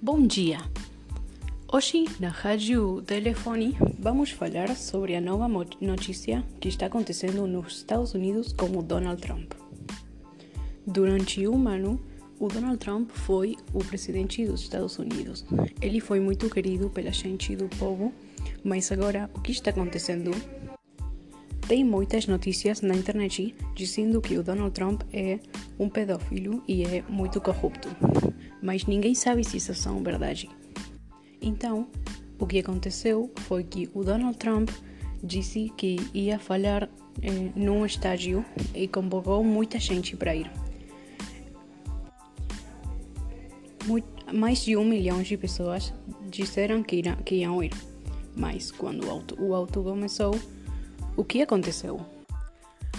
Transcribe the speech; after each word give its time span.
Bom 0.00 0.24
dia! 0.24 0.58
Hoje, 1.72 2.04
na 2.20 2.28
Rádio 2.28 3.02
Telefone, 3.02 3.76
vamos 3.98 4.30
falar 4.30 4.76
sobre 4.76 5.16
a 5.16 5.20
nova 5.20 5.48
notícia 5.80 6.44
que 6.60 6.68
está 6.68 6.86
acontecendo 6.86 7.48
nos 7.48 7.78
Estados 7.78 8.14
Unidos 8.14 8.52
com 8.52 8.66
o 8.78 8.80
Donald 8.80 9.20
Trump. 9.20 9.54
Durante 10.86 11.48
um 11.48 11.66
ano, 11.66 12.00
o 12.38 12.46
Donald 12.46 12.78
Trump 12.78 13.10
foi 13.10 13.56
o 13.74 13.80
presidente 13.80 14.46
dos 14.46 14.60
Estados 14.60 15.00
Unidos. 15.00 15.44
Ele 15.82 15.98
foi 15.98 16.20
muito 16.20 16.48
querido 16.48 16.88
pela 16.90 17.10
gente 17.10 17.56
do 17.56 17.68
povo, 17.76 18.12
mas 18.62 18.92
agora 18.92 19.28
o 19.34 19.40
que 19.40 19.50
está 19.50 19.70
acontecendo? 19.70 20.30
Tem 21.68 21.84
muitas 21.84 22.26
notícias 22.26 22.80
na 22.80 22.94
internet 22.94 23.54
dizendo 23.74 24.22
que 24.22 24.38
o 24.38 24.42
Donald 24.42 24.72
Trump 24.72 25.02
é 25.12 25.38
um 25.78 25.86
pedófilo 25.86 26.62
e 26.66 26.82
é 26.82 27.04
muito 27.10 27.42
corrupto, 27.42 27.90
mas 28.62 28.86
ninguém 28.86 29.14
sabe 29.14 29.44
se 29.44 29.58
isso 29.58 29.74
são 29.74 30.02
verdade. 30.02 30.48
Então, 31.42 31.86
o 32.38 32.46
que 32.46 32.60
aconteceu 32.60 33.30
foi 33.40 33.64
que 33.64 33.90
o 33.92 34.02
Donald 34.02 34.38
Trump 34.38 34.70
disse 35.22 35.70
que 35.76 35.98
ia 36.14 36.38
falar 36.38 36.88
eh, 37.22 37.50
num 37.54 37.84
estádio 37.84 38.42
e 38.74 38.88
convocou 38.88 39.44
muita 39.44 39.78
gente 39.78 40.16
para 40.16 40.34
ir. 40.34 40.50
mais 44.32 44.64
de 44.64 44.76
um 44.76 44.84
milhão 44.84 45.22
de 45.22 45.36
pessoas 45.36 45.92
disseram 46.30 46.82
que, 46.82 46.96
ira, 46.96 47.16
que 47.16 47.36
iam 47.36 47.62
ir, 47.62 47.72
mas 48.36 48.70
quando 48.70 49.06
o 49.06 49.10
auto, 49.10 49.42
o 49.42 49.54
auto 49.54 49.82
começou, 49.82 50.34
o 51.18 51.24
que 51.24 51.42
aconteceu? 51.42 52.00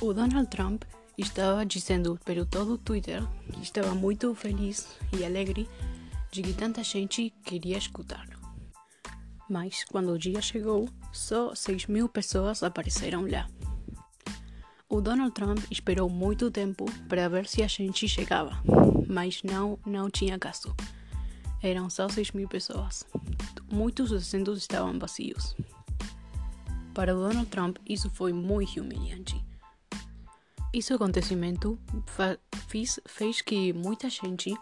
O 0.00 0.14
Donald 0.14 0.48
Trump 0.48 0.84
estava 1.18 1.66
dizendo 1.66 2.18
pelo 2.24 2.46
todo 2.46 2.72
o 2.72 2.78
Twitter 2.78 3.22
que 3.52 3.62
estava 3.62 3.94
muito 3.94 4.34
feliz 4.34 4.88
e 5.12 5.22
alegre 5.22 5.68
de 6.32 6.42
que 6.42 6.54
tanta 6.54 6.82
gente 6.82 7.28
queria 7.44 7.76
escutá-lo. 7.76 8.40
Mas 9.50 9.84
quando 9.84 10.12
o 10.12 10.18
dia 10.18 10.40
chegou, 10.40 10.88
só 11.12 11.54
6 11.54 11.88
mil 11.88 12.08
pessoas 12.08 12.62
apareceram 12.62 13.28
lá. 13.30 13.46
O 14.88 15.02
Donald 15.02 15.32
Trump 15.32 15.58
esperou 15.70 16.08
muito 16.08 16.50
tempo 16.50 16.86
para 17.10 17.28
ver 17.28 17.46
se 17.46 17.62
a 17.62 17.68
gente 17.68 18.08
chegava, 18.08 18.62
mas 19.06 19.42
não, 19.42 19.78
não 19.84 20.08
tinha 20.08 20.38
caso. 20.38 20.74
Eram 21.62 21.90
só 21.90 22.08
6 22.08 22.32
mil 22.32 22.48
pessoas. 22.48 23.04
Muitos 23.70 24.10
assentos 24.10 24.56
estavam 24.56 24.98
vazios. 24.98 25.54
Para 26.96 27.12
Donald 27.12 27.44
Trump, 27.50 27.76
isso 27.86 28.08
foi 28.08 28.32
muito 28.32 28.80
humilhante. 28.80 29.38
Esse 30.72 30.94
acontecimento 30.94 31.78
fez, 32.68 32.98
fez 33.04 33.42
que 33.42 33.70
muita 33.74 34.08
gente 34.08 34.56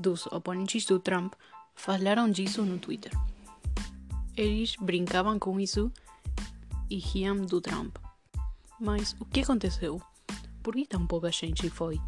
dos 0.00 0.26
oponentes 0.28 0.86
do 0.86 0.98
Trump 0.98 1.34
falaram 1.74 2.30
disso 2.30 2.62
no 2.62 2.78
Twitter. 2.78 3.12
Eles 4.34 4.76
brincavam 4.80 5.38
com 5.38 5.60
isso 5.60 5.92
e 6.88 6.96
riam 6.96 7.44
do 7.44 7.60
Trump. 7.60 7.98
Mas 8.80 9.14
o 9.20 9.26
que 9.26 9.40
aconteceu? 9.40 10.00
Por 10.62 10.74
que 10.74 10.86
tão 10.86 11.06
pouca 11.06 11.30
gente 11.30 11.68
foi? 11.68 12.00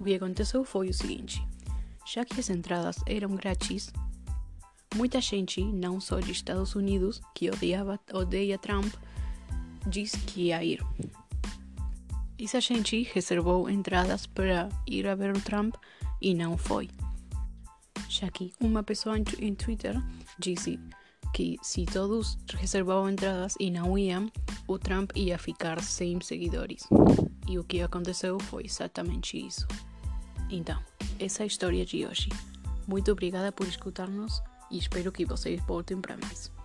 O 0.00 0.04
que 0.04 0.14
aconteceu 0.14 0.64
foi 0.64 0.88
o 0.88 0.94
seguinte: 0.94 1.46
já 2.06 2.24
que 2.24 2.40
as 2.40 2.48
entradas 2.48 2.96
eram 3.06 3.36
grátis, 3.36 3.92
Muita 4.94 5.20
gente, 5.20 5.62
não 5.62 6.00
só 6.00 6.18
de 6.18 6.32
Estados 6.32 6.74
Unidos, 6.74 7.20
que 7.34 7.50
odiava, 7.50 8.00
odeia 8.12 8.58
Trump, 8.58 8.92
diz 9.86 10.12
que 10.12 10.44
ia 10.46 10.64
ir. 10.64 10.84
Essa 12.40 12.60
gente 12.60 13.02
reservou 13.12 13.68
entradas 13.68 14.26
para 14.26 14.68
ir 14.86 15.06
a 15.06 15.14
ver 15.14 15.36
o 15.36 15.40
Trump 15.40 15.74
e 16.20 16.34
não 16.34 16.56
foi. 16.56 16.88
Já 18.08 18.30
que 18.30 18.52
uma 18.60 18.82
pessoa 18.82 19.18
em 19.18 19.54
Twitter 19.54 20.00
disse 20.38 20.78
que 21.34 21.56
se 21.62 21.84
todos 21.84 22.38
reservavam 22.54 23.10
entradas 23.10 23.54
e 23.60 23.70
não 23.70 23.98
iam, 23.98 24.30
o 24.66 24.78
Trump 24.78 25.10
ia 25.14 25.38
ficar 25.38 25.82
sem 25.82 26.20
seguidores. 26.20 26.86
E 27.48 27.58
o 27.58 27.64
que 27.64 27.82
aconteceu 27.82 28.38
foi 28.38 28.64
exatamente 28.64 29.38
isso. 29.38 29.66
Então, 30.50 30.82
essa 31.18 31.42
é 31.42 31.44
a 31.44 31.46
história 31.46 31.84
de 31.84 32.06
hoje. 32.06 32.28
Muito 32.86 33.12
obrigada 33.12 33.52
por 33.52 33.66
escutar-nos 33.66 34.40
e 34.70 34.78
espero 34.78 35.12
que 35.12 35.24
vocês 35.24 35.60
voltem 35.66 36.00
para 36.00 36.16
mais. 36.16 36.57